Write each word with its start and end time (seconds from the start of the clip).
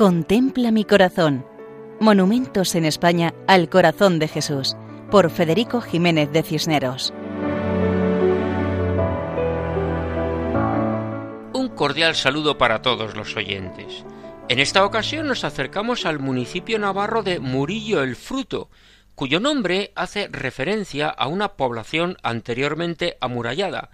Contempla 0.00 0.70
mi 0.70 0.86
corazón. 0.86 1.44
Monumentos 2.00 2.74
en 2.74 2.86
España 2.86 3.34
al 3.46 3.68
corazón 3.68 4.18
de 4.18 4.28
Jesús, 4.28 4.74
por 5.10 5.30
Federico 5.30 5.82
Jiménez 5.82 6.32
de 6.32 6.42
Cisneros. 6.42 7.12
Un 11.52 11.68
cordial 11.76 12.14
saludo 12.14 12.56
para 12.56 12.80
todos 12.80 13.14
los 13.14 13.36
oyentes. 13.36 14.06
En 14.48 14.58
esta 14.58 14.86
ocasión 14.86 15.28
nos 15.28 15.44
acercamos 15.44 16.06
al 16.06 16.18
municipio 16.18 16.78
navarro 16.78 17.22
de 17.22 17.38
Murillo 17.38 18.02
el 18.02 18.16
Fruto, 18.16 18.70
cuyo 19.14 19.38
nombre 19.38 19.92
hace 19.96 20.28
referencia 20.28 21.10
a 21.10 21.26
una 21.26 21.56
población 21.58 22.16
anteriormente 22.22 23.18
amurallada, 23.20 23.90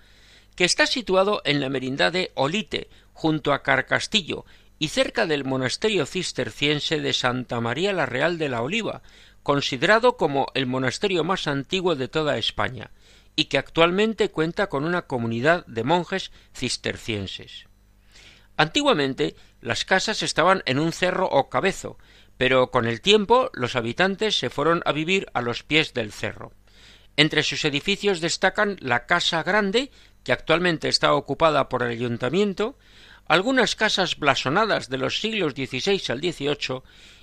que 0.54 0.66
está 0.66 0.86
situado 0.86 1.42
en 1.44 1.60
la 1.60 1.68
merindad 1.68 2.12
de 2.12 2.30
Olite, 2.36 2.90
junto 3.12 3.52
a 3.52 3.64
Carcastillo, 3.64 4.44
y 4.78 4.88
cerca 4.88 5.26
del 5.26 5.44
monasterio 5.44 6.06
cisterciense 6.06 7.00
de 7.00 7.12
Santa 7.12 7.60
María 7.60 7.92
la 7.92 8.06
Real 8.06 8.38
de 8.38 8.48
la 8.48 8.62
Oliva, 8.62 9.02
considerado 9.42 10.16
como 10.16 10.48
el 10.54 10.66
monasterio 10.66 11.24
más 11.24 11.46
antiguo 11.46 11.94
de 11.94 12.08
toda 12.08 12.36
España, 12.36 12.90
y 13.36 13.44
que 13.44 13.58
actualmente 13.58 14.30
cuenta 14.30 14.68
con 14.68 14.84
una 14.84 15.02
comunidad 15.02 15.64
de 15.66 15.84
monjes 15.84 16.32
cistercienses. 16.54 17.66
Antiguamente 18.56 19.36
las 19.60 19.84
casas 19.84 20.22
estaban 20.22 20.62
en 20.66 20.78
un 20.78 20.92
cerro 20.92 21.26
o 21.26 21.48
cabezo, 21.48 21.98
pero 22.38 22.70
con 22.70 22.86
el 22.86 23.00
tiempo 23.00 23.50
los 23.52 23.76
habitantes 23.76 24.38
se 24.38 24.50
fueron 24.50 24.82
a 24.84 24.92
vivir 24.92 25.26
a 25.34 25.40
los 25.42 25.62
pies 25.62 25.94
del 25.94 26.12
cerro. 26.12 26.52
Entre 27.16 27.42
sus 27.42 27.64
edificios 27.64 28.20
destacan 28.20 28.76
la 28.80 29.06
Casa 29.06 29.42
Grande, 29.42 29.90
que 30.22 30.32
actualmente 30.32 30.88
está 30.88 31.14
ocupada 31.14 31.68
por 31.68 31.82
el 31.82 31.90
ayuntamiento, 31.90 32.76
algunas 33.26 33.74
casas 33.76 34.18
blasonadas 34.18 34.88
de 34.88 34.98
los 34.98 35.20
siglos 35.20 35.52
XVI 35.52 36.02
al 36.08 36.20
XVIII 36.20 36.82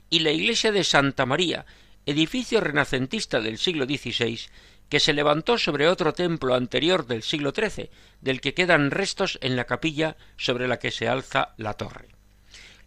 y 0.10 0.20
la 0.20 0.32
iglesia 0.32 0.72
de 0.72 0.84
Santa 0.84 1.26
María, 1.26 1.66
edificio 2.06 2.60
renacentista 2.60 3.40
del 3.40 3.58
siglo 3.58 3.86
XVI, 3.86 4.40
que 4.90 5.00
se 5.00 5.14
levantó 5.14 5.58
sobre 5.58 5.88
otro 5.88 6.14
templo 6.14 6.54
anterior 6.54 7.08
del 7.08 7.24
siglo 7.24 7.52
XIII, 7.56 7.90
del 8.22 8.42
que 8.42 8.54
quedan 8.54 8.92
restos 8.92 9.40
en 9.42 9.56
la 9.56 9.66
capilla 9.66 10.18
sobre 10.38 10.68
la 10.68 10.78
que 10.78 10.92
se 10.92 11.08
alza 11.08 11.54
la 11.58 11.74
torre. 11.74 12.10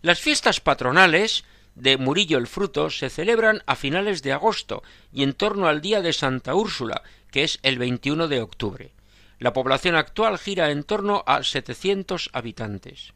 Las 0.02 0.20
fiestas 0.20 0.60
patronales 0.60 1.44
de 1.74 1.96
Murillo 1.96 2.38
el 2.38 2.46
Fruto 2.46 2.90
se 2.90 3.10
celebran 3.10 3.62
a 3.66 3.76
finales 3.76 4.22
de 4.22 4.32
agosto 4.32 4.82
y 5.12 5.22
en 5.22 5.32
torno 5.32 5.68
al 5.68 5.80
día 5.80 6.00
de 6.00 6.12
Santa 6.12 6.54
Úrsula, 6.54 7.02
que 7.30 7.44
es 7.44 7.58
el 7.62 7.78
21 7.78 8.28
de 8.28 8.40
octubre. 8.40 8.95
La 9.38 9.52
población 9.52 9.96
actual 9.96 10.38
gira 10.38 10.70
en 10.70 10.82
torno 10.82 11.22
a 11.26 11.42
700 11.42 12.30
habitantes. 12.32 13.12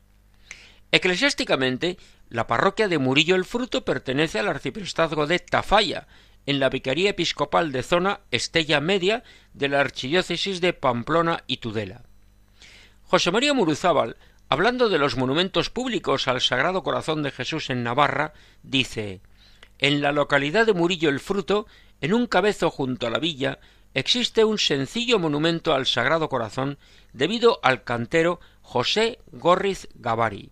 Eclesiásticamente, 0.92 1.96
la 2.28 2.46
parroquia 2.46 2.88
de 2.88 2.98
Murillo 2.98 3.36
el 3.36 3.44
Fruto 3.44 3.84
pertenece 3.84 4.38
al 4.38 4.48
arciprestazgo 4.48 5.26
de 5.26 5.38
Tafalla, 5.38 6.06
en 6.46 6.58
la 6.58 6.68
Vicaría 6.68 7.10
Episcopal 7.10 7.70
de 7.70 7.82
Zona 7.82 8.20
Estella 8.30 8.80
Media 8.80 9.22
de 9.54 9.68
la 9.68 9.80
Archidiócesis 9.80 10.60
de 10.60 10.72
Pamplona 10.72 11.44
y 11.46 11.58
Tudela. 11.58 12.02
José 13.04 13.30
María 13.30 13.54
Muruzábal, 13.54 14.16
hablando 14.48 14.88
de 14.88 14.98
los 14.98 15.16
monumentos 15.16 15.70
públicos 15.70 16.28
al 16.28 16.41
Sagrado 16.41 16.82
Corazón 16.82 17.22
de 17.22 17.30
Jesús 17.30 17.70
en 17.70 17.82
Navarra, 17.82 18.32
dice 18.62 19.20
En 19.78 20.00
la 20.00 20.12
localidad 20.12 20.66
de 20.66 20.72
Murillo 20.72 21.08
el 21.08 21.20
Fruto, 21.20 21.66
en 22.00 22.14
un 22.14 22.26
cabezo 22.26 22.70
junto 22.70 23.06
a 23.06 23.10
la 23.10 23.18
villa, 23.18 23.58
existe 23.94 24.44
un 24.44 24.58
sencillo 24.58 25.19
monumento 25.19 25.74
al 25.74 25.86
Sagrado 25.86 26.28
Corazón 26.28 26.78
debido 27.12 27.60
al 27.62 27.84
cantero 27.84 28.41
José 28.62 29.19
Gorriz 29.32 29.88
Gavari. 29.94 30.50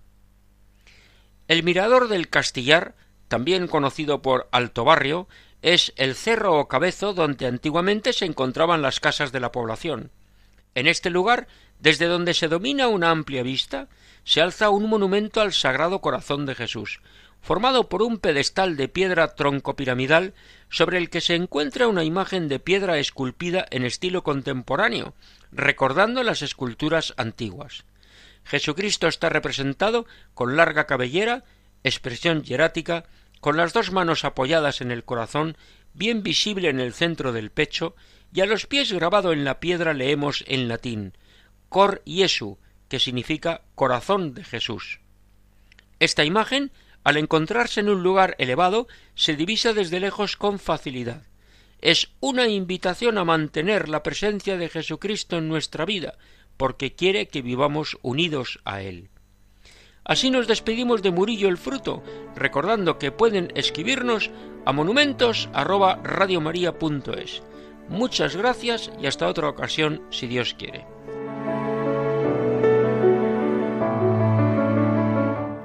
El 1.47 1.63
mirador 1.63 2.09
del 2.09 2.29
Castillar, 2.29 2.95
también 3.29 3.69
conocido 3.69 4.23
por 4.23 4.49
Alto 4.53 4.85
Barrio, 4.85 5.29
es 5.63 5.93
el 5.97 6.15
cerro 6.15 6.59
o 6.59 6.69
cabezo 6.69 7.15
donde 7.15 7.47
antiguamente 7.47 8.13
se 8.13 8.27
encontraban 8.27 8.83
las 8.83 9.01
casas 9.01 9.33
de 9.33 9.41
la 9.41 9.53
población. 9.53 10.13
En 10.75 10.87
este 10.87 11.11
lugar, 11.11 11.49
desde 11.81 12.07
donde 12.07 12.35
se 12.35 12.49
domina 12.49 12.89
una 12.89 13.11
amplia 13.11 13.43
vista, 13.43 13.89
se 14.25 14.41
alza 14.41 14.71
un 14.71 14.89
monumento 14.89 15.41
al 15.41 15.53
Sagrado 15.53 16.01
Corazón 16.01 16.45
de 16.45 16.55
Jesús, 16.55 17.01
formado 17.41 17.89
por 17.89 18.03
un 18.03 18.19
pedestal 18.19 18.77
de 18.77 18.89
piedra 18.89 19.35
troncopiramidal 19.35 20.35
sobre 20.69 20.99
el 20.99 21.09
que 21.09 21.21
se 21.21 21.35
encuentra 21.35 21.89
una 21.89 22.05
imagen 22.05 22.49
de 22.49 22.59
piedra 22.59 22.99
esculpida 22.99 23.67
en 23.71 23.85
estilo 23.85 24.23
contemporáneo, 24.23 25.15
recordando 25.53 26.23
las 26.23 26.43
esculturas 26.43 27.15
antiguas. 27.17 27.85
Jesucristo 28.45 29.07
está 29.07 29.29
representado 29.29 30.07
con 30.35 30.57
larga 30.57 30.87
cabellera, 30.87 31.45
expresión 31.85 32.43
hierática, 32.43 33.05
con 33.41 33.57
las 33.57 33.73
dos 33.73 33.93
manos 33.93 34.25
apoyadas 34.25 34.81
en 34.81 34.91
el 34.91 35.05
corazón, 35.05 35.57
bien 35.95 36.23
visible 36.23 36.69
en 36.69 36.81
el 36.81 36.93
centro 36.93 37.33
del 37.33 37.51
pecho, 37.51 37.95
y 38.33 38.41
a 38.41 38.47
los 38.47 38.67
pies 38.67 38.93
grabado 38.93 39.33
en 39.33 39.45
la 39.45 39.61
piedra 39.61 39.95
leemos 39.95 40.45
en 40.49 40.69
latín 40.69 41.15
Cor 41.69 42.03
Jesu, 42.07 42.59
que 42.89 42.99
significa 42.99 43.63
corazón 43.75 44.35
de 44.35 44.45
Jesús. 44.45 45.01
Esta 45.99 46.25
imagen 46.25 46.73
al 47.09 47.17
encontrarse 47.17 47.81
en 47.81 47.89
un 47.89 48.03
lugar 48.03 48.37
elevado, 48.39 48.87
se 49.15 49.35
divisa 49.35 49.73
desde 49.73 49.99
lejos 49.99 50.37
con 50.37 50.59
facilidad. 50.59 51.23
Es 51.81 52.11
una 52.21 52.49
invitación 52.49 53.17
a 53.17 53.25
mantener 53.25 53.89
la 53.89 54.03
presencia 54.03 54.59
de 54.59 54.69
Jesucristo 54.69 55.39
en 55.39 55.49
nuestra 55.49 55.87
vida, 55.87 56.19
porque 56.59 56.95
quiere 56.95 57.29
que 57.29 57.41
vivamos 57.41 57.97
unidos 58.03 58.61
a 58.67 58.83
Él. 58.83 59.09
Así 60.05 60.31
nos 60.31 60.49
despedimos 60.49 61.03
de 61.03 61.11
Murillo 61.11 61.49
el 61.49 61.57
Fruto, 61.57 62.03
recordando 62.35 62.99
que 62.99 63.11
pueden 63.11 63.53
escribirnos 63.55 64.31
a 64.67 64.73
monumentos@radiomaria.es. 64.73 67.43
Muchas 67.89 68.37
gracias 68.37 68.91
y 69.01 69.07
hasta 69.07 69.29
otra 69.29 69.49
ocasión 69.49 70.03
si 70.11 70.27
Dios 70.27 70.53
quiere. 70.53 70.85